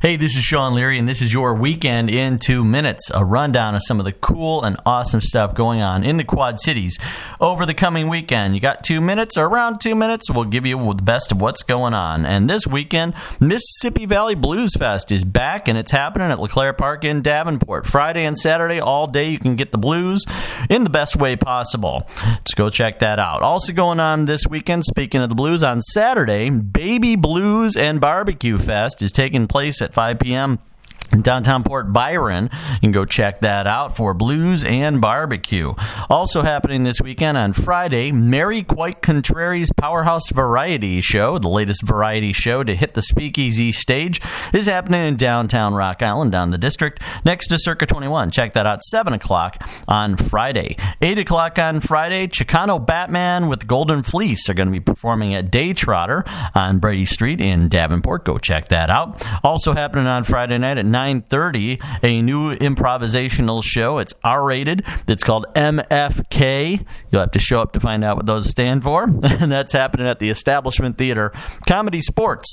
Hey, 0.00 0.16
this 0.16 0.34
is 0.34 0.42
Sean 0.42 0.74
Leary, 0.74 0.98
and 0.98 1.06
this 1.06 1.20
is 1.20 1.30
your 1.30 1.52
weekend 1.52 2.08
in 2.08 2.38
two 2.38 2.64
minutes. 2.64 3.10
A 3.12 3.22
rundown 3.22 3.74
of 3.74 3.82
some 3.84 3.98
of 3.98 4.06
the 4.06 4.14
cool 4.14 4.64
and 4.64 4.78
awesome 4.86 5.20
stuff 5.20 5.54
going 5.54 5.82
on 5.82 6.04
in 6.04 6.16
the 6.16 6.24
Quad 6.24 6.58
Cities 6.58 6.98
over 7.38 7.66
the 7.66 7.74
coming 7.74 8.08
weekend. 8.08 8.54
You 8.54 8.62
got 8.62 8.82
two 8.82 9.02
minutes, 9.02 9.36
or 9.36 9.44
around 9.44 9.78
two 9.82 9.94
minutes, 9.94 10.30
we'll 10.30 10.46
give 10.46 10.64
you 10.64 10.78
the 10.94 11.02
best 11.02 11.32
of 11.32 11.42
what's 11.42 11.62
going 11.62 11.92
on. 11.92 12.24
And 12.24 12.48
this 12.48 12.66
weekend, 12.66 13.12
Mississippi 13.40 14.06
Valley 14.06 14.34
Blues 14.34 14.72
Fest 14.74 15.12
is 15.12 15.22
back, 15.22 15.68
and 15.68 15.76
it's 15.76 15.90
happening 15.90 16.30
at 16.30 16.40
LeClaire 16.40 16.72
Park 16.72 17.04
in 17.04 17.20
Davenport. 17.20 17.86
Friday 17.86 18.24
and 18.24 18.38
Saturday, 18.38 18.80
all 18.80 19.06
day, 19.06 19.28
you 19.28 19.38
can 19.38 19.54
get 19.54 19.70
the 19.70 19.76
blues 19.76 20.24
in 20.70 20.82
the 20.82 20.88
best 20.88 21.14
way 21.14 21.36
possible. 21.36 22.08
Let's 22.24 22.54
go 22.54 22.70
check 22.70 23.00
that 23.00 23.18
out. 23.18 23.42
Also 23.42 23.74
going 23.74 24.00
on 24.00 24.24
this 24.24 24.46
weekend, 24.48 24.86
speaking 24.86 25.20
of 25.20 25.28
the 25.28 25.34
blues, 25.34 25.62
on 25.62 25.82
Saturday, 25.82 26.48
Baby 26.48 27.16
Blues 27.16 27.76
and 27.76 28.00
Barbecue 28.00 28.56
Fest 28.56 29.02
is 29.02 29.12
taking 29.12 29.46
place 29.46 29.82
at 29.82 29.89
5 29.92 30.18
p.m 30.18 30.58
downtown 31.18 31.64
Port 31.64 31.92
Byron. 31.92 32.50
You 32.74 32.80
can 32.80 32.92
go 32.92 33.04
check 33.04 33.40
that 33.40 33.66
out 33.66 33.96
for 33.96 34.14
blues 34.14 34.62
and 34.64 35.00
barbecue. 35.00 35.74
Also 36.08 36.42
happening 36.42 36.84
this 36.84 37.00
weekend 37.02 37.36
on 37.36 37.52
Friday, 37.52 38.12
Mary 38.12 38.62
Quite 38.62 39.02
Contrary's 39.02 39.72
Powerhouse 39.76 40.30
Variety 40.30 41.00
Show, 41.00 41.38
the 41.38 41.48
latest 41.48 41.82
variety 41.82 42.32
show 42.32 42.62
to 42.62 42.74
hit 42.74 42.94
the 42.94 43.02
speakeasy 43.02 43.72
stage, 43.72 44.20
is 44.54 44.66
happening 44.66 45.04
in 45.04 45.16
downtown 45.16 45.74
Rock 45.74 46.02
Island, 46.02 46.32
down 46.32 46.50
the 46.50 46.58
district, 46.58 47.02
next 47.24 47.48
to 47.48 47.58
Circa 47.58 47.86
21. 47.86 48.30
Check 48.30 48.52
that 48.52 48.66
out, 48.66 48.82
7 48.82 49.12
o'clock 49.12 49.62
on 49.88 50.16
Friday. 50.16 50.76
8 51.02 51.18
o'clock 51.18 51.58
on 51.58 51.80
Friday, 51.80 52.28
Chicano 52.28 52.84
Batman 52.84 53.48
with 53.48 53.66
Golden 53.66 54.02
Fleece 54.02 54.48
are 54.48 54.54
going 54.54 54.68
to 54.68 54.72
be 54.72 54.80
performing 54.80 55.34
at 55.34 55.50
Daytrotter 55.50 56.22
on 56.54 56.78
Brady 56.78 57.04
Street 57.04 57.40
in 57.40 57.68
Davenport. 57.68 58.24
Go 58.24 58.38
check 58.38 58.68
that 58.68 58.90
out. 58.90 59.26
Also 59.42 59.74
happening 59.74 60.06
on 60.06 60.24
Friday 60.24 60.58
night 60.58 60.78
at 60.78 60.86
9 60.86 60.99
9:30, 61.00 61.80
a 62.02 62.20
new 62.20 62.54
improvisational 62.54 63.62
show. 63.64 63.98
It's 63.98 64.12
R-rated. 64.22 64.84
It's 65.08 65.24
called 65.24 65.46
MFK. 65.54 66.84
You'll 67.10 67.20
have 67.22 67.30
to 67.30 67.38
show 67.38 67.60
up 67.60 67.72
to 67.72 67.80
find 67.80 68.04
out 68.04 68.16
what 68.16 68.26
those 68.26 68.50
stand 68.50 68.82
for, 68.82 69.04
and 69.22 69.50
that's 69.50 69.72
happening 69.72 70.06
at 70.06 70.18
the 70.18 70.30
Establishment 70.30 70.98
Theater. 70.98 71.32
ComedySportz 71.66 72.44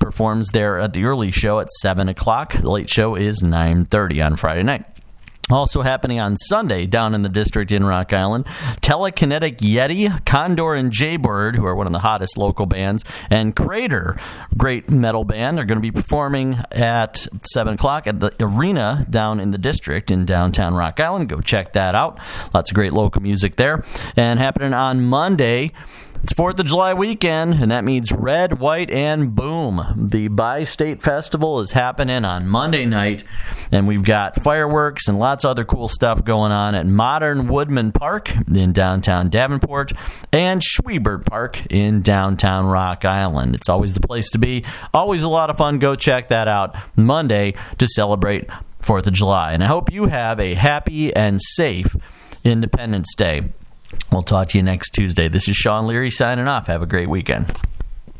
performs 0.00 0.48
there 0.48 0.78
at 0.78 0.92
the 0.92 1.04
early 1.04 1.30
show 1.30 1.60
at 1.60 1.70
seven 1.80 2.08
o'clock. 2.08 2.54
The 2.54 2.70
late 2.70 2.90
show 2.90 3.14
is 3.14 3.40
9:30 3.42 4.24
on 4.24 4.36
Friday 4.36 4.64
night. 4.64 4.84
Also 5.48 5.82
happening 5.82 6.18
on 6.18 6.36
Sunday 6.36 6.86
down 6.86 7.14
in 7.14 7.22
the 7.22 7.28
district 7.28 7.70
in 7.70 7.84
Rock 7.84 8.12
Island, 8.12 8.46
Telekinetic 8.80 9.58
Yeti, 9.58 10.24
Condor 10.26 10.74
and 10.74 10.90
Jaybird, 10.90 11.54
who 11.54 11.64
are 11.64 11.74
one 11.76 11.86
of 11.86 11.92
the 11.92 12.00
hottest 12.00 12.36
local 12.36 12.66
bands, 12.66 13.04
and 13.30 13.54
Crater, 13.54 14.16
great 14.56 14.90
metal 14.90 15.22
band, 15.22 15.60
are 15.60 15.64
going 15.64 15.76
to 15.76 15.82
be 15.82 15.92
performing 15.92 16.58
at 16.72 17.28
7 17.42 17.74
o'clock 17.74 18.08
at 18.08 18.18
the 18.18 18.34
arena 18.40 19.06
down 19.08 19.38
in 19.38 19.52
the 19.52 19.58
district 19.58 20.10
in 20.10 20.24
downtown 20.24 20.74
Rock 20.74 20.98
Island. 20.98 21.28
Go 21.28 21.40
check 21.40 21.74
that 21.74 21.94
out. 21.94 22.18
Lots 22.52 22.72
of 22.72 22.74
great 22.74 22.92
local 22.92 23.22
music 23.22 23.54
there. 23.54 23.84
And 24.16 24.40
happening 24.40 24.74
on 24.74 25.04
Monday, 25.04 25.70
it's 26.26 26.32
4th 26.32 26.58
of 26.58 26.66
July 26.66 26.92
weekend, 26.92 27.54
and 27.54 27.70
that 27.70 27.84
means 27.84 28.10
red, 28.10 28.58
white, 28.58 28.90
and 28.90 29.32
boom. 29.32 30.08
The 30.10 30.26
Bi 30.26 30.64
State 30.64 31.00
Festival 31.00 31.60
is 31.60 31.70
happening 31.70 32.24
on 32.24 32.48
Monday 32.48 32.84
night, 32.84 33.22
and 33.70 33.86
we've 33.86 34.02
got 34.02 34.42
fireworks 34.42 35.06
and 35.06 35.20
lots 35.20 35.44
of 35.44 35.50
other 35.50 35.64
cool 35.64 35.86
stuff 35.86 36.24
going 36.24 36.50
on 36.50 36.74
at 36.74 36.84
Modern 36.84 37.46
Woodmen 37.46 37.92
Park 37.92 38.34
in 38.52 38.72
downtown 38.72 39.28
Davenport 39.28 39.92
and 40.32 40.60
Schwiebert 40.60 41.26
Park 41.26 41.64
in 41.70 42.02
downtown 42.02 42.66
Rock 42.66 43.04
Island. 43.04 43.54
It's 43.54 43.68
always 43.68 43.92
the 43.92 44.04
place 44.04 44.28
to 44.30 44.38
be, 44.38 44.64
always 44.92 45.22
a 45.22 45.30
lot 45.30 45.48
of 45.48 45.56
fun. 45.56 45.78
Go 45.78 45.94
check 45.94 46.30
that 46.30 46.48
out 46.48 46.74
Monday 46.96 47.54
to 47.78 47.86
celebrate 47.86 48.48
4th 48.82 49.06
of 49.06 49.12
July. 49.12 49.52
And 49.52 49.62
I 49.62 49.68
hope 49.68 49.92
you 49.92 50.06
have 50.06 50.40
a 50.40 50.54
happy 50.54 51.14
and 51.14 51.40
safe 51.40 51.94
Independence 52.42 53.14
Day. 53.14 53.42
We'll 54.10 54.22
talk 54.22 54.48
to 54.48 54.58
you 54.58 54.62
next 54.62 54.90
Tuesday. 54.90 55.28
This 55.28 55.48
is 55.48 55.56
Sean 55.56 55.86
Leary 55.86 56.10
signing 56.10 56.48
off. 56.48 56.66
Have 56.66 56.82
a 56.82 56.86
great 56.86 57.08
weekend. 57.08 57.54